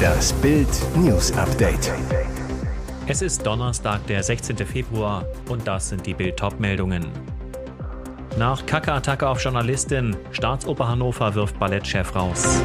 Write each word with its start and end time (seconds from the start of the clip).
Das 0.00 0.32
Bild 0.34 0.68
News 0.96 1.32
Update. 1.32 1.92
Es 3.06 3.22
ist 3.22 3.44
Donnerstag, 3.44 4.06
der 4.06 4.22
16. 4.22 4.56
Februar 4.58 5.24
und 5.48 5.66
das 5.66 5.88
sind 5.88 6.06
die 6.06 6.14
Bild 6.14 6.40
meldungen 6.58 7.06
Nach 8.38 8.64
Kacke-Attacke 8.64 9.28
auf 9.28 9.42
Journalistin, 9.42 10.16
Staatsoper 10.32 10.88
Hannover 10.88 11.34
wirft 11.34 11.58
Ballettchef 11.58 12.14
raus. 12.14 12.62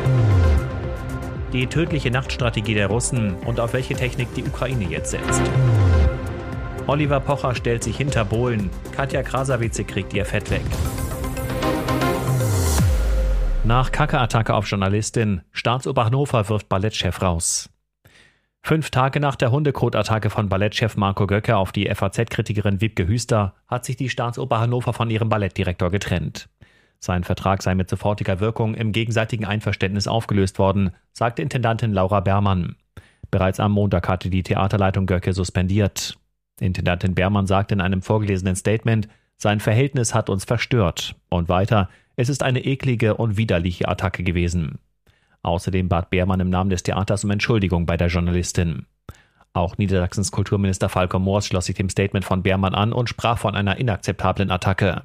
Die 1.53 1.67
tödliche 1.67 2.11
Nachtstrategie 2.11 2.73
der 2.73 2.87
Russen 2.87 3.33
und 3.45 3.59
auf 3.59 3.73
welche 3.73 3.95
Technik 3.95 4.33
die 4.35 4.43
Ukraine 4.43 4.85
jetzt 4.85 5.11
setzt. 5.11 5.41
Oliver 6.87 7.19
Pocher 7.19 7.55
stellt 7.55 7.83
sich 7.83 7.97
hinter 7.97 8.25
Bohlen, 8.25 8.69
Katja 8.95 9.23
Krasavice 9.23 9.85
kriegt 9.87 10.13
ihr 10.13 10.25
Fett 10.25 10.51
weg. 10.51 10.61
Nach 13.65 13.91
Kacke-Attacke 13.91 14.53
auf 14.53 14.69
Journalistin, 14.69 15.41
Staatsober 15.51 16.05
Hannover 16.05 16.49
wirft 16.49 16.69
Ballettchef 16.69 17.19
raus. 17.23 17.67
Fünf 18.61 18.91
Tage 18.91 19.19
nach 19.19 19.35
der 19.35 19.51
Hundekot-Attacke 19.51 20.29
von 20.29 20.49
Ballettchef 20.49 20.97
Marco 20.97 21.25
Göcke 21.25 21.57
auf 21.57 21.71
die 21.71 21.89
FAZ-Kritikerin 21.89 22.79
Wiebke 22.79 23.07
Hüster 23.07 23.55
hat 23.67 23.83
sich 23.83 23.95
die 23.95 24.09
Staatsoper 24.09 24.59
Hannover 24.59 24.93
von 24.93 25.09
ihrem 25.09 25.29
Ballettdirektor 25.29 25.89
getrennt. 25.89 26.47
Sein 26.99 27.23
Vertrag 27.23 27.63
sei 27.63 27.73
mit 27.73 27.89
sofortiger 27.89 28.39
Wirkung 28.39 28.75
im 28.75 28.91
gegenseitigen 28.91 29.45
Einverständnis 29.45 30.07
aufgelöst 30.07 30.59
worden, 30.59 30.91
sagte 31.11 31.41
Intendantin 31.41 31.91
Laura 31.91 32.19
Bermann. 32.19 32.75
Bereits 33.31 33.59
am 33.59 33.71
Montag 33.71 34.07
hatte 34.07 34.29
die 34.29 34.43
Theaterleitung 34.43 35.07
Göcke 35.07 35.33
suspendiert. 35.33 36.19
Intendantin 36.59 37.15
Bermann 37.15 37.47
sagte 37.47 37.73
in 37.73 37.81
einem 37.81 38.03
vorgelesenen 38.03 38.55
Statement, 38.55 39.07
sein 39.37 39.59
Verhältnis 39.59 40.13
hat 40.13 40.29
uns 40.29 40.45
verstört. 40.45 41.15
Und 41.29 41.49
weiter, 41.49 41.89
es 42.15 42.29
ist 42.29 42.43
eine 42.43 42.63
eklige 42.63 43.15
und 43.15 43.37
widerliche 43.37 43.87
Attacke 43.87 44.23
gewesen. 44.23 44.79
Außerdem 45.43 45.89
bat 45.89 46.09
Beermann 46.09 46.39
im 46.39 46.49
Namen 46.49 46.69
des 46.69 46.83
Theaters 46.83 47.23
um 47.23 47.31
Entschuldigung 47.31 47.85
bei 47.85 47.97
der 47.97 48.07
Journalistin. 48.07 48.85
Auch 49.53 49.77
Niedersachsens 49.77 50.31
Kulturminister 50.31 50.89
Falco 50.89 51.19
Moors 51.19 51.47
schloss 51.47 51.65
sich 51.65 51.75
dem 51.75 51.89
Statement 51.89 52.25
von 52.25 52.43
Beermann 52.43 52.75
an 52.75 52.91
und 52.91 53.09
sprach 53.09 53.37
von 53.37 53.55
einer 53.55 53.77
inakzeptablen 53.77 54.51
Attacke. 54.51 55.03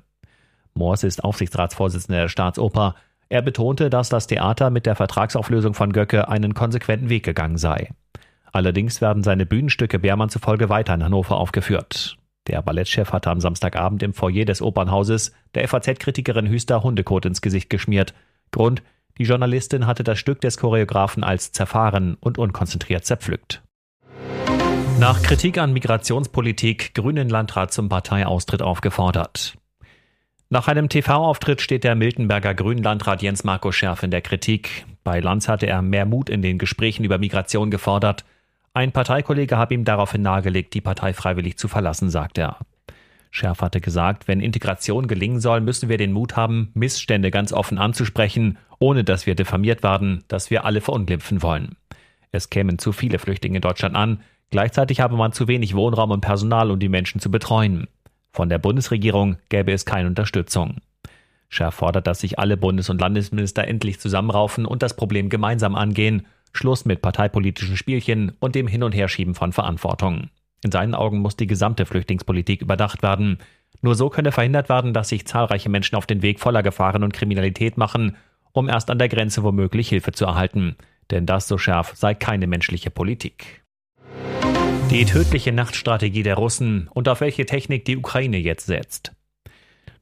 Moors 0.74 1.04
ist 1.04 1.22
Aufsichtsratsvorsitzender 1.22 2.22
der 2.22 2.28
Staatsoper. 2.28 2.94
Er 3.28 3.42
betonte, 3.42 3.90
dass 3.90 4.08
das 4.08 4.26
Theater 4.26 4.70
mit 4.70 4.86
der 4.86 4.96
Vertragsauflösung 4.96 5.74
von 5.74 5.92
Göcke 5.92 6.28
einen 6.28 6.54
konsequenten 6.54 7.10
Weg 7.10 7.24
gegangen 7.24 7.58
sei. 7.58 7.90
Allerdings 8.52 9.00
werden 9.00 9.22
seine 9.22 9.46
Bühnenstücke 9.46 9.98
Beermann 9.98 10.30
zufolge 10.30 10.68
weiter 10.68 10.94
in 10.94 11.04
Hannover 11.04 11.36
aufgeführt. 11.36 12.16
Der 12.50 12.62
Ballettchef 12.62 13.12
hatte 13.12 13.30
am 13.30 13.40
Samstagabend 13.40 14.02
im 14.02 14.12
Foyer 14.12 14.44
des 14.44 14.60
Opernhauses 14.60 15.32
der 15.54 15.68
FAZ-Kritikerin 15.68 16.48
Hüster 16.48 16.82
Hundekot 16.82 17.24
ins 17.24 17.42
Gesicht 17.42 17.70
geschmiert. 17.70 18.12
Grund, 18.50 18.82
die 19.18 19.22
Journalistin 19.22 19.86
hatte 19.86 20.02
das 20.02 20.18
Stück 20.18 20.40
des 20.40 20.56
Choreografen 20.56 21.22
als 21.22 21.52
zerfahren 21.52 22.16
und 22.18 22.38
unkonzentriert 22.38 23.04
zerpflückt. 23.04 23.62
Nach 24.98 25.22
Kritik 25.22 25.58
an 25.58 25.72
Migrationspolitik 25.72 26.92
Grünen 26.94 27.28
Landrat 27.28 27.72
zum 27.72 27.88
Parteiaustritt 27.88 28.62
aufgefordert. 28.62 29.54
Nach 30.48 30.66
einem 30.66 30.88
TV-Auftritt 30.88 31.60
steht 31.60 31.84
der 31.84 31.94
Miltenberger 31.94 32.54
Grünen-Landrat 32.54 33.22
Jens 33.22 33.44
Marco 33.44 33.70
Schärf 33.70 34.02
in 34.02 34.10
der 34.10 34.22
Kritik. 34.22 34.86
Bei 35.04 35.20
Lanz 35.20 35.46
hatte 35.46 35.66
er 35.66 35.82
mehr 35.82 36.04
Mut 36.04 36.28
in 36.28 36.42
den 36.42 36.58
Gesprächen 36.58 37.04
über 37.04 37.18
Migration 37.18 37.70
gefordert. 37.70 38.24
Ein 38.72 38.92
Parteikollege 38.92 39.56
habe 39.56 39.74
ihm 39.74 39.84
daraufhin 39.84 40.22
nahegelegt, 40.22 40.74
die 40.74 40.80
Partei 40.80 41.12
freiwillig 41.12 41.58
zu 41.58 41.66
verlassen, 41.66 42.08
sagt 42.08 42.38
er. 42.38 42.58
Schärf 43.32 43.62
hatte 43.62 43.80
gesagt, 43.80 44.28
wenn 44.28 44.40
Integration 44.40 45.08
gelingen 45.08 45.40
soll, 45.40 45.60
müssen 45.60 45.88
wir 45.88 45.96
den 45.96 46.12
Mut 46.12 46.36
haben, 46.36 46.70
Missstände 46.74 47.32
ganz 47.32 47.52
offen 47.52 47.78
anzusprechen, 47.78 48.58
ohne 48.78 49.02
dass 49.02 49.26
wir 49.26 49.34
diffamiert 49.34 49.82
werden, 49.82 50.24
dass 50.28 50.50
wir 50.50 50.64
alle 50.64 50.80
verunglimpfen 50.80 51.42
wollen. 51.42 51.76
Es 52.30 52.48
kämen 52.48 52.78
zu 52.78 52.92
viele 52.92 53.18
Flüchtlinge 53.18 53.56
in 53.56 53.62
Deutschland 53.62 53.96
an, 53.96 54.22
gleichzeitig 54.50 55.00
habe 55.00 55.16
man 55.16 55.32
zu 55.32 55.48
wenig 55.48 55.74
Wohnraum 55.74 56.12
und 56.12 56.20
Personal, 56.20 56.70
um 56.70 56.78
die 56.78 56.88
Menschen 56.88 57.20
zu 57.20 57.30
betreuen. 57.30 57.88
Von 58.32 58.48
der 58.48 58.58
Bundesregierung 58.58 59.36
gäbe 59.48 59.72
es 59.72 59.84
keine 59.84 60.08
Unterstützung. 60.08 60.76
Schärf 61.48 61.74
fordert, 61.74 62.06
dass 62.06 62.20
sich 62.20 62.38
alle 62.38 62.56
Bundes- 62.56 62.90
und 62.90 63.00
Landesminister 63.00 63.66
endlich 63.66 63.98
zusammenraufen 63.98 64.64
und 64.64 64.82
das 64.84 64.94
Problem 64.94 65.28
gemeinsam 65.28 65.74
angehen 65.74 66.26
Schluss 66.52 66.84
mit 66.84 67.02
parteipolitischen 67.02 67.76
Spielchen 67.76 68.32
und 68.40 68.54
dem 68.54 68.66
Hin- 68.66 68.82
und 68.82 68.94
Herschieben 68.94 69.34
von 69.34 69.52
Verantwortung. 69.52 70.30
In 70.62 70.72
seinen 70.72 70.94
Augen 70.94 71.20
muss 71.20 71.36
die 71.36 71.46
gesamte 71.46 71.86
Flüchtlingspolitik 71.86 72.62
überdacht 72.62 73.02
werden. 73.02 73.38
Nur 73.82 73.94
so 73.94 74.10
könne 74.10 74.32
verhindert 74.32 74.68
werden, 74.68 74.92
dass 74.92 75.08
sich 75.08 75.26
zahlreiche 75.26 75.70
Menschen 75.70 75.96
auf 75.96 76.06
den 76.06 76.22
Weg 76.22 76.40
voller 76.40 76.62
Gefahren 76.62 77.02
und 77.02 77.14
Kriminalität 77.14 77.78
machen, 77.78 78.16
um 78.52 78.68
erst 78.68 78.90
an 78.90 78.98
der 78.98 79.08
Grenze 79.08 79.42
womöglich 79.42 79.88
Hilfe 79.88 80.12
zu 80.12 80.26
erhalten. 80.26 80.76
Denn 81.10 81.26
das, 81.26 81.48
so 81.48 81.56
scharf, 81.56 81.92
sei 81.96 82.14
keine 82.14 82.46
menschliche 82.46 82.90
Politik. 82.90 83.62
Die 84.90 85.04
tödliche 85.04 85.52
Nachtstrategie 85.52 86.24
der 86.24 86.34
Russen 86.34 86.88
und 86.92 87.08
auf 87.08 87.20
welche 87.20 87.46
Technik 87.46 87.84
die 87.84 87.96
Ukraine 87.96 88.38
jetzt 88.38 88.66
setzt. 88.66 89.12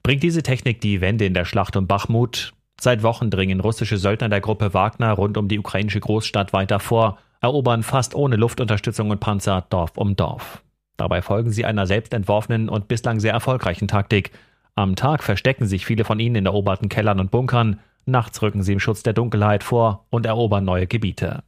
Bringt 0.02 0.22
diese 0.22 0.42
Technik 0.42 0.80
die 0.80 1.00
Wende 1.00 1.26
in 1.26 1.34
der 1.34 1.44
Schlacht 1.44 1.76
um 1.76 1.86
Bachmut? 1.86 2.54
Seit 2.80 3.02
Wochen 3.02 3.30
dringen 3.30 3.60
russische 3.60 3.98
Söldner 3.98 4.28
der 4.28 4.40
Gruppe 4.40 4.72
Wagner 4.72 5.12
rund 5.12 5.36
um 5.36 5.48
die 5.48 5.58
ukrainische 5.58 6.00
Großstadt 6.00 6.52
weiter 6.52 6.78
vor, 6.78 7.18
erobern 7.40 7.82
fast 7.82 8.14
ohne 8.14 8.36
Luftunterstützung 8.36 9.10
und 9.10 9.20
Panzer 9.20 9.66
Dorf 9.68 9.96
um 9.96 10.14
Dorf. 10.14 10.62
Dabei 10.96 11.22
folgen 11.22 11.50
sie 11.50 11.64
einer 11.64 11.86
selbstentworfenen 11.86 12.68
und 12.68 12.88
bislang 12.88 13.20
sehr 13.20 13.32
erfolgreichen 13.32 13.88
Taktik. 13.88 14.32
Am 14.74 14.96
Tag 14.96 15.22
verstecken 15.22 15.66
sich 15.66 15.86
viele 15.86 16.04
von 16.04 16.20
ihnen 16.20 16.36
in 16.36 16.46
eroberten 16.46 16.88
Kellern 16.88 17.20
und 17.20 17.30
Bunkern, 17.30 17.80
nachts 18.06 18.42
rücken 18.42 18.62
sie 18.62 18.72
im 18.72 18.80
Schutz 18.80 19.02
der 19.02 19.12
Dunkelheit 19.12 19.64
vor 19.64 20.06
und 20.10 20.26
erobern 20.26 20.64
neue 20.64 20.86
Gebiete. 20.86 21.42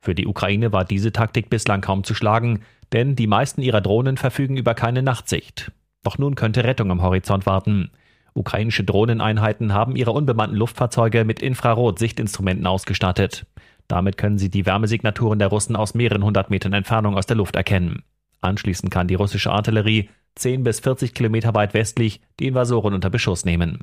Für 0.00 0.14
die 0.14 0.26
Ukraine 0.26 0.72
war 0.72 0.84
diese 0.84 1.12
Taktik 1.12 1.48
bislang 1.50 1.80
kaum 1.80 2.02
zu 2.02 2.14
schlagen, 2.14 2.62
denn 2.92 3.14
die 3.14 3.28
meisten 3.28 3.62
ihrer 3.62 3.80
Drohnen 3.80 4.16
verfügen 4.16 4.56
über 4.56 4.74
keine 4.74 5.02
Nachtsicht. 5.02 5.70
Doch 6.02 6.18
nun 6.18 6.34
könnte 6.34 6.64
Rettung 6.64 6.90
am 6.90 7.02
Horizont 7.02 7.46
warten. 7.46 7.90
Ukrainische 8.34 8.84
Drohneneinheiten 8.84 9.72
haben 9.72 9.96
ihre 9.96 10.12
unbemannten 10.12 10.56
Luftfahrzeuge 10.56 11.24
mit 11.24 11.42
Infrarot-Sichtinstrumenten 11.42 12.66
ausgestattet. 12.66 13.46
Damit 13.88 14.16
können 14.16 14.38
sie 14.38 14.50
die 14.50 14.64
Wärmesignaturen 14.64 15.38
der 15.38 15.48
Russen 15.48 15.76
aus 15.76 15.94
mehreren 15.94 16.24
hundert 16.24 16.50
Metern 16.50 16.72
Entfernung 16.72 17.16
aus 17.16 17.26
der 17.26 17.36
Luft 17.36 17.56
erkennen. 17.56 18.02
Anschließend 18.40 18.90
kann 18.90 19.08
die 19.08 19.14
russische 19.14 19.50
Artillerie 19.50 20.08
10 20.36 20.64
bis 20.64 20.80
40 20.80 21.14
Kilometer 21.14 21.54
weit 21.54 21.74
westlich 21.74 22.20
die 22.40 22.46
Invasoren 22.46 22.94
unter 22.94 23.10
Beschuss 23.10 23.44
nehmen. 23.44 23.80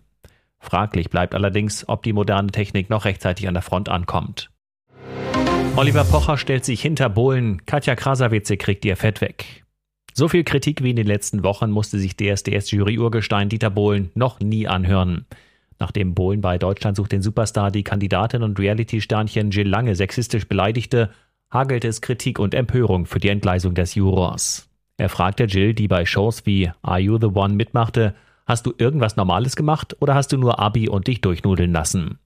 Fraglich 0.59 1.09
bleibt 1.09 1.35
allerdings, 1.35 1.87
ob 1.87 2.03
die 2.03 2.13
moderne 2.13 2.51
Technik 2.51 2.89
noch 2.89 3.05
rechtzeitig 3.05 3.47
an 3.47 3.53
der 3.53 3.63
Front 3.63 3.87
ankommt. 3.87 4.49
Oliver 5.75 6.03
Pocher 6.03 6.37
stellt 6.37 6.66
sich 6.66 6.81
hinter 6.81 7.07
Bohlen, 7.07 7.66
Katja 7.66 7.95
Krasavice 7.95 8.57
kriegt 8.57 8.83
ihr 8.83 8.97
Fett 8.97 9.21
weg. 9.21 9.63
So 10.19 10.28
viel 10.28 10.44
Kritik 10.44 10.84
wie 10.84 10.90
in 10.90 10.97
den 10.97 11.07
letzten 11.07 11.46
Wochen 11.46 11.72
musste 11.72 11.97
sich 11.97 12.18
DSDS-Jury-Urgestein 12.18 13.47
Dieter 13.47 13.69
Bohlen 13.69 14.12
noch 14.16 14.41
nie 14.41 14.68
anhören. 14.68 15.25
Nachdem 15.80 16.13
Bohlen 16.13 16.41
bei 16.41 16.57
Deutschland 16.57 16.97
sucht 16.97 17.13
den 17.13 17.22
Superstar 17.22 17.72
die 17.72 17.85
Kandidatin 17.85 18.44
und 18.44 18.59
Reality-Sternchen 18.59 19.52
Jill 19.52 19.69
Lange 19.69 19.96
sexistisch 19.96 20.46
beleidigte, 20.46 21.12
hagelte 21.50 21.88
es 21.88 22.02
Kritik 22.02 22.38
und 22.38 22.53
Empörung 22.53 23.06
für 23.06 23.19
die 23.19 23.29
Entgleisung 23.29 23.75
des 23.75 23.96
Jurors. 23.96 24.68
Er 24.97 25.08
fragte 25.08 25.46
Jill, 25.46 25.74
die 25.74 25.88
bei 25.88 26.06
Shows 26.06 26.46
wie 26.46 26.69
Are 26.81 27.00
You 27.00 27.18
the 27.18 27.28
One 27.28 27.53
mitmachte, 27.53 28.13
hast 28.46 28.66
du 28.66 28.74
irgendwas 28.78 29.16
Normales 29.16 29.56
gemacht 29.56 29.96
oder 30.02 30.16
hast 30.16 30.34
du 30.34 30.38
nur 30.38 30.59
Abi 30.59 30.90
und 30.90 31.08
dich 31.08 31.22
durchnudeln 31.22 31.72
lassen? 31.72 32.19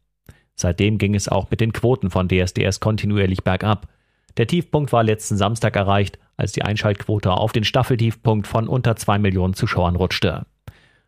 Seitdem 0.56 0.98
ging 0.98 1.14
es 1.14 1.30
auch 1.30 1.52
mit 1.52 1.62
den 1.62 1.74
Quoten 1.74 2.10
von 2.10 2.28
DSDS 2.28 2.80
kontinuierlich 2.80 3.44
bergab. 3.44 3.88
Der 4.38 4.48
Tiefpunkt 4.48 4.92
war 4.92 5.04
letzten 5.04 5.38
Samstag 5.38 5.76
erreicht, 5.76 6.18
als 6.38 6.52
die 6.52 6.64
Einschaltquote 6.64 7.32
auf 7.32 7.52
den 7.52 7.64
Staffeltiefpunkt 7.64 8.48
von 8.48 8.68
unter 8.68 8.96
zwei 8.96 9.20
Millionen 9.20 9.54
Zuschauern 9.54 9.96
rutschte. 9.96 10.46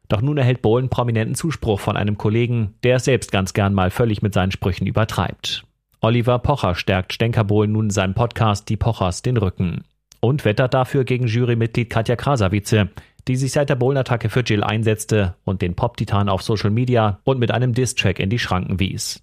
Doch 0.07 0.21
nun 0.21 0.37
erhält 0.37 0.61
Bohlen 0.61 0.89
prominenten 0.89 1.35
Zuspruch 1.35 1.79
von 1.79 1.97
einem 1.97 2.17
Kollegen, 2.17 2.75
der 2.83 2.97
es 2.97 3.05
selbst 3.05 3.31
ganz 3.31 3.53
gern 3.53 3.73
mal 3.73 3.89
völlig 3.89 4.21
mit 4.21 4.33
seinen 4.33 4.51
Sprüchen 4.51 4.85
übertreibt. 4.85 5.65
Oliver 6.01 6.37
Pocher 6.39 6.75
stärkt 6.75 7.13
Stenker 7.13 7.43
Bohlen 7.43 7.71
nun 7.71 7.85
in 7.85 7.89
seinem 7.89 8.13
Podcast 8.13 8.69
Die 8.69 8.77
Pochers 8.77 9.23
den 9.23 9.37
Rücken. 9.37 9.83
Und 10.19 10.45
wettert 10.45 10.73
dafür 10.73 11.03
gegen 11.03 11.27
Jurymitglied 11.27 11.89
Katja 11.89 12.15
Krasavice, 12.15 12.87
die 13.27 13.35
sich 13.35 13.51
seit 13.51 13.69
der 13.69 13.75
Bohlen-Attacke 13.75 14.29
für 14.29 14.41
Jill 14.41 14.63
einsetzte 14.63 15.35
und 15.43 15.61
den 15.61 15.75
Pop-Titan 15.75 16.29
auf 16.29 16.43
Social 16.43 16.69
Media 16.69 17.19
und 17.23 17.39
mit 17.39 17.51
einem 17.51 17.73
Diss-Track 17.73 18.19
in 18.19 18.29
die 18.29 18.39
Schranken 18.39 18.79
wies. 18.79 19.21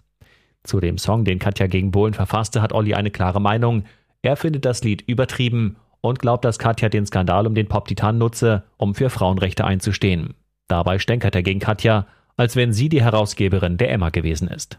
Zu 0.65 0.81
dem 0.81 0.99
Song, 0.99 1.25
den 1.25 1.39
Katja 1.39 1.67
gegen 1.67 1.91
Bohlen 1.91 2.15
verfasste, 2.15 2.63
hat 2.63 2.73
Olli 2.73 2.95
eine 2.95 3.11
klare 3.11 3.41
Meinung. 3.41 3.85
Er 4.23 4.37
findet 4.37 4.65
das 4.65 4.83
Lied 4.85 5.03
übertrieben 5.07 5.77
und 6.03 6.19
glaubt, 6.19 6.45
dass 6.45 6.59
Katja 6.59 6.91
den 6.91 7.07
Skandal 7.07 7.47
um 7.47 7.55
den 7.55 7.69
Pop-Titan 7.69 8.19
nutze, 8.19 8.65
um 8.77 8.95
für 8.95 9.09
Frauenrechte 9.09 9.65
einzustehen. 9.65 10.35
Dabei 10.69 10.99
stänkert 10.99 11.35
er 11.35 11.43
gegen 11.43 11.61
Katja, 11.61 12.07
als 12.37 12.57
wenn 12.57 12.73
sie 12.73 12.91
die 12.91 13.03
Herausgeberin 13.03 13.79
der 13.79 13.91
Emma 13.91 14.11
gewesen 14.11 14.49
ist. 14.49 14.79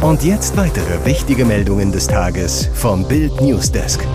Und 0.00 0.22
jetzt 0.22 0.56
weitere 0.56 1.04
wichtige 1.06 1.44
Meldungen 1.44 1.90
des 1.90 2.06
Tages 2.06 2.68
vom 2.74 3.08
Bild 3.08 3.40
Newsdesk. 3.40 4.06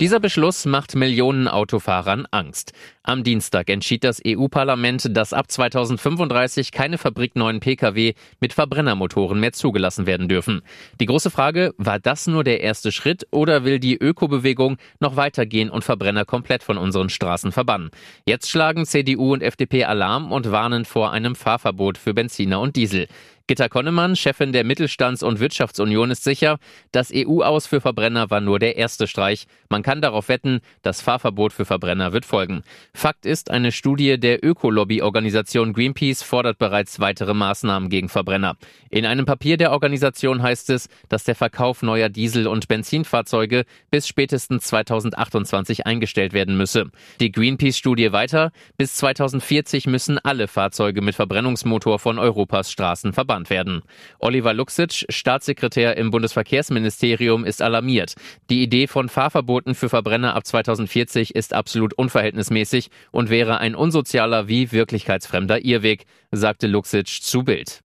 Dieser 0.00 0.20
Beschluss 0.20 0.64
macht 0.64 0.94
Millionen 0.94 1.48
Autofahrern 1.48 2.28
Angst. 2.30 2.72
Am 3.02 3.24
Dienstag 3.24 3.68
entschied 3.68 4.04
das 4.04 4.22
EU-Parlament, 4.24 5.16
dass 5.16 5.32
ab 5.32 5.50
2035 5.50 6.70
keine 6.70 6.98
fabrikneuen 6.98 7.58
Pkw 7.58 8.14
mit 8.38 8.52
Verbrennermotoren 8.52 9.40
mehr 9.40 9.52
zugelassen 9.52 10.06
werden 10.06 10.28
dürfen. 10.28 10.62
Die 11.00 11.06
große 11.06 11.30
Frage, 11.30 11.74
war 11.78 11.98
das 11.98 12.28
nur 12.28 12.44
der 12.44 12.60
erste 12.60 12.92
Schritt 12.92 13.26
oder 13.32 13.64
will 13.64 13.80
die 13.80 13.96
Ökobewegung 13.96 14.76
noch 15.00 15.16
weitergehen 15.16 15.68
und 15.68 15.82
Verbrenner 15.82 16.24
komplett 16.24 16.62
von 16.62 16.78
unseren 16.78 17.08
Straßen 17.08 17.50
verbannen? 17.50 17.90
Jetzt 18.24 18.48
schlagen 18.48 18.86
CDU 18.86 19.32
und 19.32 19.42
FDP 19.42 19.82
Alarm 19.82 20.30
und 20.30 20.52
warnen 20.52 20.84
vor 20.84 21.10
einem 21.10 21.34
Fahrverbot 21.34 21.98
für 21.98 22.14
Benziner 22.14 22.60
und 22.60 22.76
Diesel. 22.76 23.08
Gitta 23.48 23.70
Konnemann, 23.70 24.14
Chefin 24.14 24.52
der 24.52 24.62
Mittelstands- 24.62 25.22
und 25.22 25.40
Wirtschaftsunion, 25.40 26.10
ist 26.10 26.22
sicher, 26.22 26.58
das 26.92 27.10
EU-Aus 27.14 27.66
für 27.66 27.80
Verbrenner 27.80 28.28
war 28.28 28.42
nur 28.42 28.58
der 28.58 28.76
erste 28.76 29.06
Streich. 29.06 29.46
Man 29.70 29.82
kann 29.82 30.02
darauf 30.02 30.28
wetten, 30.28 30.60
das 30.82 31.00
Fahrverbot 31.00 31.54
für 31.54 31.64
Verbrenner 31.64 32.12
wird 32.12 32.26
folgen. 32.26 32.62
Fakt 32.92 33.24
ist, 33.24 33.50
eine 33.50 33.72
Studie 33.72 34.20
der 34.20 34.44
Ökolobby-Organisation 34.44 35.72
Greenpeace 35.72 36.22
fordert 36.22 36.58
bereits 36.58 37.00
weitere 37.00 37.32
Maßnahmen 37.32 37.88
gegen 37.88 38.10
Verbrenner. 38.10 38.58
In 38.90 39.06
einem 39.06 39.24
Papier 39.24 39.56
der 39.56 39.72
Organisation 39.72 40.42
heißt 40.42 40.68
es, 40.68 40.90
dass 41.08 41.24
der 41.24 41.34
Verkauf 41.34 41.80
neuer 41.80 42.10
Diesel- 42.10 42.48
und 42.48 42.68
Benzinfahrzeuge 42.68 43.64
bis 43.90 44.06
spätestens 44.06 44.64
2028 44.64 45.86
eingestellt 45.86 46.34
werden 46.34 46.58
müsse. 46.58 46.90
Die 47.18 47.32
Greenpeace-Studie 47.32 48.12
weiter, 48.12 48.52
bis 48.76 48.96
2040 48.96 49.86
müssen 49.86 50.18
alle 50.18 50.48
Fahrzeuge 50.48 51.00
mit 51.00 51.14
Verbrennungsmotor 51.14 51.98
von 51.98 52.18
Europas 52.18 52.70
Straßen 52.70 53.14
verbannt 53.14 53.37
geplant 53.38 53.50
werden. 53.50 53.82
Oliver 54.18 54.54
Luxic, 54.54 55.06
Staatssekretär 55.08 55.96
im 55.96 56.10
Bundesverkehrsministerium, 56.10 57.44
ist 57.44 57.62
alarmiert. 57.62 58.14
Die 58.50 58.62
Idee 58.62 58.86
von 58.86 59.08
Fahrverboten 59.08 59.74
für 59.74 59.88
Verbrenner 59.88 60.34
ab 60.34 60.46
2040 60.46 61.34
ist 61.34 61.54
absolut 61.54 61.94
unverhältnismäßig 61.94 62.90
und 63.10 63.30
wäre 63.30 63.58
ein 63.58 63.74
unsozialer 63.74 64.48
wie 64.48 64.72
wirklichkeitsfremder 64.72 65.64
Irrweg, 65.64 66.04
sagte 66.30 66.66
Luxic 66.66 67.06
zu 67.06 67.44
Bild. 67.44 67.80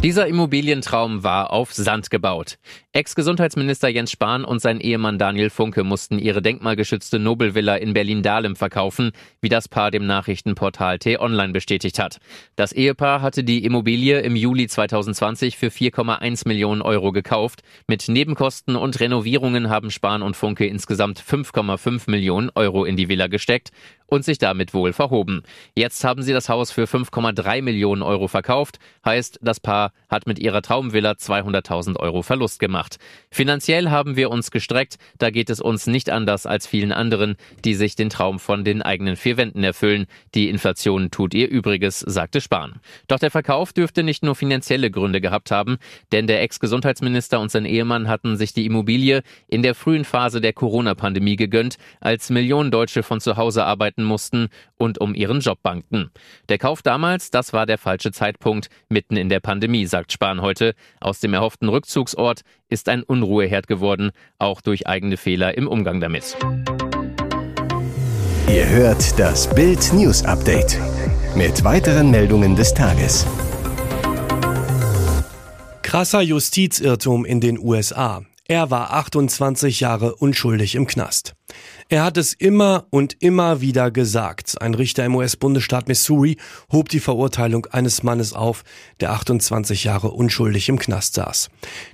Dieser 0.00 0.28
Immobilientraum 0.28 1.24
war 1.24 1.52
auf 1.52 1.72
Sand 1.72 2.08
gebaut. 2.08 2.58
Ex-Gesundheitsminister 2.92 3.88
Jens 3.88 4.12
Spahn 4.12 4.44
und 4.44 4.60
sein 4.60 4.78
Ehemann 4.78 5.18
Daniel 5.18 5.50
Funke 5.50 5.82
mussten 5.82 6.20
ihre 6.20 6.40
denkmalgeschützte 6.40 7.18
Nobelvilla 7.18 7.74
in 7.74 7.94
Berlin-Dahlem 7.94 8.54
verkaufen, 8.54 9.10
wie 9.40 9.48
das 9.48 9.68
Paar 9.68 9.90
dem 9.90 10.06
Nachrichtenportal 10.06 11.00
T-Online 11.00 11.52
bestätigt 11.52 11.98
hat. 11.98 12.18
Das 12.54 12.72
Ehepaar 12.72 13.22
hatte 13.22 13.42
die 13.42 13.64
Immobilie 13.64 14.20
im 14.20 14.36
Juli 14.36 14.68
2020 14.68 15.56
für 15.56 15.68
4,1 15.68 16.46
Millionen 16.46 16.80
Euro 16.80 17.10
gekauft. 17.10 17.62
Mit 17.88 18.08
Nebenkosten 18.08 18.76
und 18.76 19.00
Renovierungen 19.00 19.68
haben 19.68 19.90
Spahn 19.90 20.22
und 20.22 20.36
Funke 20.36 20.66
insgesamt 20.66 21.20
5,5 21.20 22.08
Millionen 22.08 22.50
Euro 22.54 22.84
in 22.84 22.96
die 22.96 23.08
Villa 23.08 23.26
gesteckt 23.26 23.72
und 24.06 24.24
sich 24.24 24.38
damit 24.38 24.74
wohl 24.74 24.92
verhoben. 24.92 25.42
Jetzt 25.76 26.02
haben 26.04 26.22
sie 26.22 26.32
das 26.32 26.48
Haus 26.48 26.72
für 26.72 26.84
5,3 26.84 27.62
Millionen 27.62 28.02
Euro 28.02 28.26
verkauft, 28.26 28.78
heißt, 29.04 29.38
das 29.42 29.60
Paar 29.60 29.87
hat 30.08 30.26
mit 30.26 30.38
ihrer 30.38 30.62
Traumvilla 30.62 31.12
200.000 31.12 31.96
Euro 31.98 32.22
Verlust 32.22 32.58
gemacht. 32.58 32.98
Finanziell 33.30 33.90
haben 33.90 34.16
wir 34.16 34.30
uns 34.30 34.50
gestreckt, 34.50 34.98
da 35.18 35.30
geht 35.30 35.50
es 35.50 35.60
uns 35.60 35.86
nicht 35.86 36.10
anders 36.10 36.46
als 36.46 36.66
vielen 36.66 36.92
anderen, 36.92 37.36
die 37.64 37.74
sich 37.74 37.96
den 37.96 38.10
Traum 38.10 38.38
von 38.38 38.64
den 38.64 38.82
eigenen 38.82 39.16
vier 39.16 39.36
Wänden 39.36 39.64
erfüllen. 39.64 40.06
Die 40.34 40.48
Inflation 40.48 41.10
tut 41.10 41.34
ihr 41.34 41.48
Übriges, 41.48 42.00
sagte 42.00 42.40
Spahn. 42.40 42.80
Doch 43.06 43.18
der 43.18 43.30
Verkauf 43.30 43.72
dürfte 43.72 44.02
nicht 44.02 44.22
nur 44.22 44.34
finanzielle 44.34 44.90
Gründe 44.90 45.20
gehabt 45.20 45.50
haben, 45.50 45.78
denn 46.12 46.26
der 46.26 46.42
Ex-Gesundheitsminister 46.42 47.40
und 47.40 47.50
sein 47.50 47.64
Ehemann 47.64 48.08
hatten 48.08 48.36
sich 48.36 48.52
die 48.52 48.66
Immobilie 48.66 49.22
in 49.46 49.62
der 49.62 49.74
frühen 49.74 50.04
Phase 50.04 50.40
der 50.40 50.52
Corona-Pandemie 50.52 51.36
gegönnt, 51.36 51.76
als 52.00 52.30
Millionen 52.30 52.70
Deutsche 52.70 53.02
von 53.02 53.20
zu 53.20 53.36
Hause 53.36 53.64
arbeiten 53.64 54.04
mussten 54.04 54.48
und 54.78 55.00
um 55.00 55.14
ihren 55.14 55.40
Job 55.40 55.62
bankten. 55.62 56.10
Der 56.48 56.58
Kauf 56.58 56.82
damals, 56.82 57.30
das 57.30 57.52
war 57.52 57.66
der 57.66 57.78
falsche 57.78 58.12
Zeitpunkt, 58.12 58.70
mitten 58.88 59.16
in 59.16 59.28
der 59.28 59.40
Pandemie 59.40 59.58
Pandemie, 59.58 59.86
sagt 59.86 60.12
Spahn 60.12 60.40
heute. 60.40 60.74
Aus 61.00 61.18
dem 61.18 61.34
erhofften 61.34 61.68
Rückzugsort 61.68 62.42
ist 62.68 62.88
ein 62.88 63.02
Unruheherd 63.02 63.66
geworden, 63.66 64.12
auch 64.38 64.60
durch 64.60 64.86
eigene 64.86 65.16
Fehler 65.16 65.58
im 65.58 65.66
Umgang 65.66 66.00
damit. 66.00 66.36
Ihr 68.48 68.68
hört 68.68 69.18
das 69.18 69.52
Bild 69.52 69.92
News 69.92 70.24
Update 70.24 70.78
mit 71.34 71.64
weiteren 71.64 72.10
Meldungen 72.10 72.54
des 72.54 72.72
Tages. 72.72 73.26
Krasser 75.82 76.20
Justizirrtum 76.20 77.24
in 77.24 77.40
den 77.40 77.58
USA. 77.58 78.22
Er 78.46 78.70
war 78.70 78.92
28 78.92 79.80
Jahre 79.80 80.14
unschuldig 80.14 80.76
im 80.76 80.86
Knast. 80.86 81.37
Er 81.90 82.04
hat 82.04 82.18
es 82.18 82.34
immer 82.34 82.84
und 82.90 83.16
immer 83.20 83.62
wieder 83.62 83.90
gesagt. 83.90 84.60
Ein 84.60 84.74
Richter 84.74 85.06
im 85.06 85.14
US-Bundesstaat 85.14 85.88
Missouri 85.88 86.36
hob 86.70 86.90
die 86.90 87.00
Verurteilung 87.00 87.64
eines 87.70 88.02
Mannes 88.02 88.34
auf, 88.34 88.62
der 89.00 89.12
28 89.12 89.84
Jahre 89.84 90.10
unschuldig 90.10 90.68
im 90.68 90.78
Knast 90.78 91.14
saß. 91.14 91.48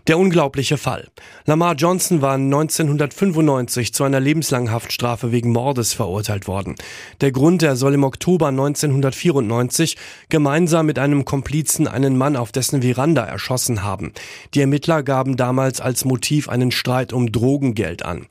Der 0.08 0.18
unglaubliche 0.18 0.78
Fall. 0.78 1.06
Lamar 1.44 1.76
Johnson 1.76 2.22
war 2.22 2.34
1995 2.34 3.94
zu 3.94 4.02
einer 4.02 4.18
lebenslangen 4.18 4.72
Haftstrafe 4.72 5.30
wegen 5.30 5.52
Mordes 5.52 5.92
verurteilt 5.92 6.48
worden. 6.48 6.74
Der 7.20 7.30
Grund, 7.30 7.62
er 7.62 7.76
soll 7.76 7.94
im 7.94 8.02
Oktober 8.02 8.48
1994 8.48 9.96
gemeinsam 10.28 10.86
mit 10.86 10.98
einem 10.98 11.24
Komplizen 11.24 11.86
einen 11.86 12.16
Mann 12.16 12.34
auf 12.34 12.50
dessen 12.50 12.82
Veranda 12.82 13.24
erschossen 13.24 13.84
haben. 13.84 14.12
Die 14.54 14.60
Ermittler 14.60 15.04
gaben 15.04 15.36
damals 15.36 15.80
als 15.80 16.04
Motiv 16.04 16.48
einen 16.48 16.72
Streit 16.72 17.12
um 17.12 17.30
Drogengeld 17.30 18.04
an. 18.04 18.26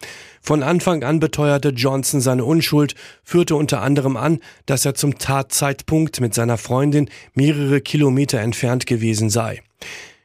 Von 0.46 0.62
Anfang 0.62 1.06
an 1.06 1.13
beteuerte 1.20 1.70
Johnson 1.70 2.22
seine 2.22 2.46
Unschuld, 2.46 2.96
führte 3.24 3.56
unter 3.56 3.82
anderem 3.82 4.18
an, 4.18 4.40
dass 4.66 4.86
er 4.86 4.96
zum 4.96 5.18
Tatzeitpunkt 5.18 6.22
mit 6.22 6.34
seiner 6.34 6.58
Freundin 6.58 7.10
mehrere 7.34 7.82
Kilometer 7.82 8.40
entfernt 8.40 8.86
gewesen 8.86 9.30
sei. 9.30 9.62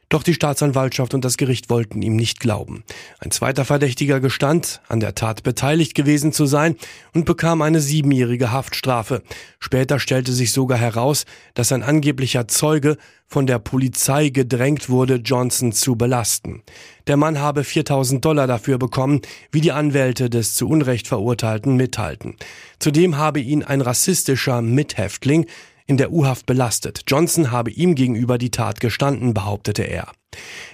Doch 0.09 0.23
die 0.23 0.33
Staatsanwaltschaft 0.33 1.13
und 1.13 1.23
das 1.23 1.37
Gericht 1.37 1.69
wollten 1.69 2.01
ihm 2.01 2.15
nicht 2.15 2.39
glauben. 2.39 2.83
Ein 3.19 3.29
zweiter 3.29 3.63
Verdächtiger 3.63 4.19
gestand, 4.19 4.81
an 4.87 4.99
der 4.99 5.13
Tat 5.13 5.43
beteiligt 5.43 5.93
gewesen 5.93 6.33
zu 6.33 6.47
sein 6.47 6.75
und 7.13 7.25
bekam 7.25 7.61
eine 7.61 7.79
siebenjährige 7.79 8.51
Haftstrafe. 8.51 9.21
Später 9.59 9.99
stellte 9.99 10.31
sich 10.31 10.51
sogar 10.51 10.79
heraus, 10.79 11.25
dass 11.53 11.71
ein 11.71 11.83
angeblicher 11.83 12.47
Zeuge 12.47 12.97
von 13.27 13.45
der 13.45 13.59
Polizei 13.59 14.29
gedrängt 14.29 14.89
wurde, 14.89 15.17
Johnson 15.17 15.73
zu 15.73 15.95
belasten. 15.95 16.63
Der 17.05 17.15
Mann 17.15 17.37
habe 17.37 17.63
4000 17.63 18.25
Dollar 18.25 18.47
dafür 18.47 18.79
bekommen, 18.79 19.21
wie 19.51 19.61
die 19.61 19.71
Anwälte 19.71 20.31
des 20.31 20.55
zu 20.55 20.67
Unrecht 20.67 21.07
Verurteilten 21.07 21.75
mithalten. 21.75 22.35
Zudem 22.79 23.17
habe 23.17 23.39
ihn 23.39 23.63
ein 23.63 23.81
rassistischer 23.81 24.63
Mithäftling 24.63 25.45
in 25.89 25.97
der 25.97 26.11
U-Haft 26.11 26.45
belastet. 26.45 27.01
Johnson 27.07 27.49
habe 27.49 27.71
ihm 27.71 27.95
gegenüber 27.95 28.37
die 28.37 28.51
Tat 28.51 28.79
gestanden, 28.79 29.33
behauptete 29.33 29.81
er. 29.81 30.11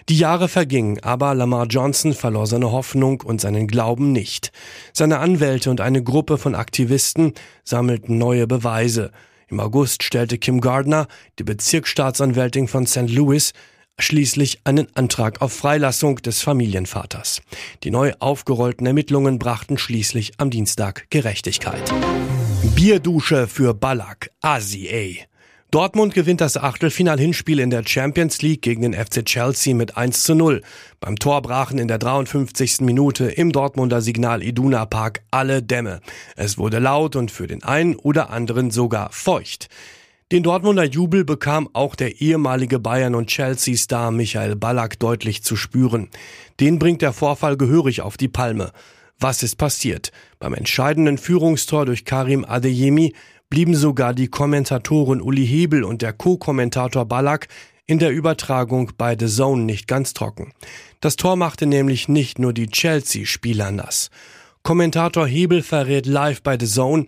Die 0.09 0.17
Jahre 0.17 0.49
vergingen, 0.49 1.01
aber 1.01 1.33
Lamar 1.33 1.67
Johnson 1.67 2.13
verlor 2.13 2.47
seine 2.47 2.73
Hoffnung 2.73 3.21
und 3.21 3.39
seinen 3.39 3.67
Glauben 3.67 4.11
nicht. 4.11 4.51
Seine 4.91 5.19
Anwälte 5.19 5.71
und 5.71 5.79
eine 5.79 6.03
Gruppe 6.03 6.37
von 6.37 6.53
Aktivisten 6.53 7.33
sammelten 7.63 8.17
neue 8.17 8.45
Beweise. 8.45 9.11
Im 9.47 9.61
August 9.61 10.03
stellte 10.03 10.37
Kim 10.37 10.59
Gardner, 10.59 11.07
die 11.39 11.43
Bezirksstaatsanwältin 11.43 12.67
von 12.67 12.85
St. 12.85 13.09
Louis, 13.09 13.53
schließlich 13.97 14.59
einen 14.65 14.87
Antrag 14.95 15.41
auf 15.41 15.53
Freilassung 15.53 16.17
des 16.17 16.41
Familienvaters. 16.41 17.41
Die 17.85 17.91
neu 17.91 18.11
aufgerollten 18.19 18.85
Ermittlungen 18.85 19.39
brachten 19.39 19.77
schließlich 19.77 20.33
am 20.39 20.49
Dienstag 20.49 21.09
Gerechtigkeit. 21.09 21.93
Bierdusche 22.85 23.47
für 23.47 23.73
Ballack, 23.73 24.29
Asi, 24.41 24.87
ey. 24.87 25.21
Dortmund 25.71 26.13
gewinnt 26.13 26.39
das 26.39 26.55
Achtelfinal-Hinspiel 26.55 27.57
in 27.57 27.71
der 27.71 27.81
Champions 27.83 28.43
League 28.43 28.61
gegen 28.61 28.83
den 28.83 28.93
FC 28.93 29.25
Chelsea 29.25 29.73
mit 29.73 29.97
1 29.97 30.23
zu 30.23 30.35
0. 30.35 30.61
Beim 30.99 31.15
Tor 31.15 31.41
brachen 31.41 31.79
in 31.79 31.87
der 31.87 31.97
53. 31.97 32.81
Minute 32.81 33.25
im 33.25 33.51
Dortmunder 33.51 34.01
Signal 34.01 34.43
Iduna 34.43 34.85
Park 34.85 35.23
alle 35.31 35.63
Dämme. 35.63 35.99
Es 36.35 36.59
wurde 36.59 36.77
laut 36.77 37.15
und 37.15 37.31
für 37.31 37.47
den 37.47 37.63
einen 37.63 37.95
oder 37.95 38.29
anderen 38.29 38.69
sogar 38.69 39.11
feucht. 39.11 39.67
Den 40.31 40.43
Dortmunder 40.43 40.83
Jubel 40.83 41.25
bekam 41.25 41.67
auch 41.73 41.95
der 41.95 42.21
ehemalige 42.21 42.77
Bayern- 42.77 43.15
und 43.15 43.29
Chelsea-Star 43.29 44.11
Michael 44.11 44.55
Ballack 44.55 44.99
deutlich 44.99 45.41
zu 45.41 45.55
spüren. 45.55 46.09
Den 46.59 46.77
bringt 46.77 47.01
der 47.01 47.13
Vorfall 47.13 47.57
gehörig 47.57 48.01
auf 48.01 48.15
die 48.15 48.27
Palme. 48.27 48.71
Was 49.19 49.43
ist 49.43 49.55
passiert? 49.57 50.11
Beim 50.39 50.53
entscheidenden 50.53 51.17
Führungstor 51.17 51.85
durch 51.85 52.03
Karim 52.03 52.43
Adeyemi 52.43 53.13
blieben 53.49 53.75
sogar 53.75 54.13
die 54.13 54.27
Kommentatoren 54.27 55.21
Uli 55.21 55.47
Hebel 55.47 55.83
und 55.83 56.01
der 56.01 56.13
Co-Kommentator 56.13 57.05
Ballack 57.05 57.47
in 57.85 57.99
der 57.99 58.11
Übertragung 58.11 58.91
bei 58.97 59.15
The 59.17 59.27
Zone 59.27 59.63
nicht 59.63 59.87
ganz 59.87 60.13
trocken. 60.13 60.51
Das 60.99 61.15
Tor 61.15 61.35
machte 61.35 61.65
nämlich 61.65 62.09
nicht 62.09 62.39
nur 62.39 62.51
die 62.51 62.67
Chelsea-Spieler 62.67 63.71
nass. 63.71 64.09
Kommentator 64.63 65.27
Hebel 65.27 65.61
verrät 65.61 66.07
live 66.07 66.41
bei 66.41 66.57
The 66.59 66.65
Zone, 66.65 67.05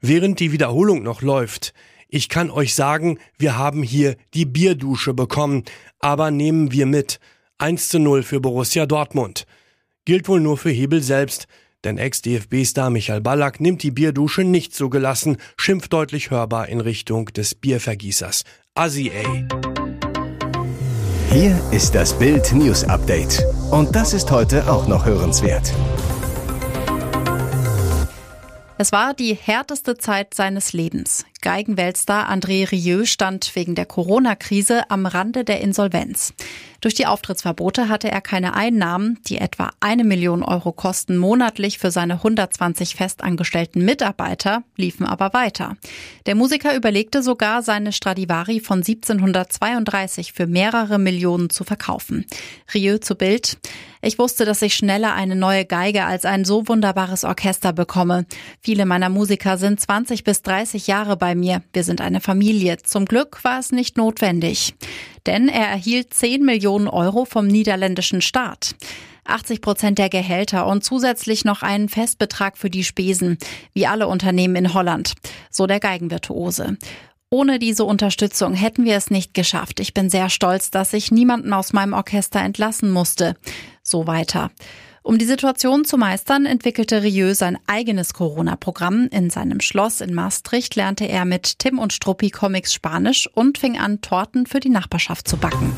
während 0.00 0.38
die 0.40 0.52
Wiederholung 0.52 1.02
noch 1.02 1.22
läuft. 1.22 1.72
Ich 2.08 2.28
kann 2.28 2.50
euch 2.50 2.74
sagen, 2.74 3.18
wir 3.38 3.56
haben 3.56 3.82
hier 3.82 4.16
die 4.34 4.44
Bierdusche 4.44 5.14
bekommen, 5.14 5.64
aber 5.98 6.30
nehmen 6.30 6.70
wir 6.70 6.86
mit. 6.86 7.18
1 7.58 7.88
zu 7.88 7.98
0 7.98 8.22
für 8.22 8.40
Borussia 8.40 8.86
Dortmund. 8.86 9.46
Gilt 10.08 10.26
wohl 10.26 10.40
nur 10.40 10.56
für 10.56 10.70
Hebel 10.70 11.02
selbst, 11.02 11.48
Denn 11.84 11.98
Ex-DFB-Star 11.98 12.88
Michael 12.88 13.20
Ballack 13.20 13.60
nimmt 13.60 13.82
die 13.82 13.90
Bierdusche 13.90 14.42
nicht 14.42 14.74
so 14.74 14.88
gelassen, 14.88 15.36
schimpft 15.58 15.92
deutlich 15.92 16.30
hörbar 16.30 16.70
in 16.70 16.80
Richtung 16.80 17.26
des 17.26 17.54
Biervergießers. 17.54 18.44
Assi 18.74 19.10
ey. 19.10 19.46
Hier 21.30 21.60
ist 21.72 21.94
das 21.94 22.18
Bild 22.18 22.50
News 22.54 22.84
Update. 22.84 23.44
Und 23.70 23.94
das 23.94 24.14
ist 24.14 24.30
heute 24.30 24.72
auch 24.72 24.88
noch 24.88 25.04
hörenswert. 25.04 25.74
Es 28.78 28.92
war 28.92 29.12
die 29.12 29.34
härteste 29.34 29.98
Zeit 29.98 30.32
seines 30.32 30.72
Lebens. 30.72 31.26
Geigenweltstar 31.40 32.28
André 32.28 32.70
Rieu 32.70 33.04
stand 33.04 33.54
wegen 33.54 33.74
der 33.74 33.86
Corona-Krise 33.86 34.90
am 34.90 35.06
Rande 35.06 35.44
der 35.44 35.60
Insolvenz. 35.60 36.34
Durch 36.80 36.94
die 36.94 37.06
Auftrittsverbote 37.06 37.88
hatte 37.88 38.08
er 38.08 38.20
keine 38.20 38.54
Einnahmen, 38.54 39.18
die 39.26 39.38
etwa 39.38 39.70
eine 39.80 40.04
Million 40.04 40.44
Euro 40.44 40.70
kosten 40.70 41.16
monatlich 41.16 41.78
für 41.78 41.90
seine 41.90 42.14
120 42.14 42.94
festangestellten 42.94 43.84
Mitarbeiter, 43.84 44.62
liefen 44.76 45.04
aber 45.04 45.32
weiter. 45.32 45.76
Der 46.26 46.36
Musiker 46.36 46.76
überlegte 46.76 47.22
sogar, 47.22 47.62
seine 47.62 47.92
Stradivari 47.92 48.60
von 48.60 48.78
1732 48.78 50.32
für 50.32 50.46
mehrere 50.46 51.00
Millionen 51.00 51.50
zu 51.50 51.64
verkaufen. 51.64 52.26
Rieu 52.72 52.98
zu 52.98 53.16
Bild. 53.16 53.58
Ich 54.00 54.20
wusste, 54.20 54.44
dass 54.44 54.62
ich 54.62 54.74
schneller 54.74 55.14
eine 55.14 55.34
neue 55.34 55.64
Geige 55.64 56.04
als 56.04 56.24
ein 56.24 56.44
so 56.44 56.68
wunderbares 56.68 57.24
Orchester 57.24 57.72
bekomme. 57.72 58.26
Viele 58.60 58.86
meiner 58.86 59.08
Musiker 59.08 59.58
sind 59.58 59.80
20 59.80 60.22
bis 60.22 60.42
30 60.42 60.86
Jahre 60.86 61.16
bei 61.28 61.34
mir. 61.34 61.62
Wir 61.74 61.84
sind 61.84 62.00
eine 62.00 62.22
Familie. 62.22 62.78
Zum 62.78 63.04
Glück 63.04 63.44
war 63.44 63.58
es 63.58 63.70
nicht 63.70 63.98
notwendig. 63.98 64.74
Denn 65.26 65.50
er 65.50 65.66
erhielt 65.66 66.14
10 66.14 66.42
Millionen 66.42 66.88
Euro 66.88 67.26
vom 67.26 67.46
niederländischen 67.46 68.22
Staat. 68.22 68.76
80 69.26 69.60
Prozent 69.60 69.98
der 69.98 70.08
Gehälter 70.08 70.66
und 70.66 70.84
zusätzlich 70.84 71.44
noch 71.44 71.62
einen 71.62 71.90
Festbetrag 71.90 72.56
für 72.56 72.70
die 72.70 72.82
Spesen, 72.82 73.36
wie 73.74 73.86
alle 73.86 74.08
Unternehmen 74.08 74.56
in 74.56 74.72
Holland. 74.72 75.12
So 75.50 75.66
der 75.66 75.80
Geigenvirtuose. 75.80 76.78
Ohne 77.28 77.58
diese 77.58 77.84
Unterstützung 77.84 78.54
hätten 78.54 78.86
wir 78.86 78.96
es 78.96 79.10
nicht 79.10 79.34
geschafft. 79.34 79.80
Ich 79.80 79.92
bin 79.92 80.08
sehr 80.08 80.30
stolz, 80.30 80.70
dass 80.70 80.94
ich 80.94 81.10
niemanden 81.10 81.52
aus 81.52 81.74
meinem 81.74 81.92
Orchester 81.92 82.40
entlassen 82.40 82.90
musste. 82.90 83.36
So 83.82 84.06
weiter. 84.06 84.50
Um 85.08 85.16
die 85.16 85.24
Situation 85.24 85.86
zu 85.86 85.96
meistern, 85.96 86.44
entwickelte 86.44 87.02
Rieu 87.02 87.32
sein 87.32 87.56
eigenes 87.66 88.12
Corona-Programm. 88.12 89.08
In 89.10 89.30
seinem 89.30 89.60
Schloss 89.60 90.02
in 90.02 90.12
Maastricht 90.12 90.76
lernte 90.76 91.08
er 91.08 91.24
mit 91.24 91.60
Tim 91.60 91.78
und 91.78 91.94
Struppi 91.94 92.28
Comics 92.28 92.74
Spanisch 92.74 93.26
und 93.32 93.56
fing 93.56 93.78
an, 93.78 94.02
Torten 94.02 94.44
für 94.44 94.60
die 94.60 94.68
Nachbarschaft 94.68 95.26
zu 95.26 95.38
backen. 95.38 95.72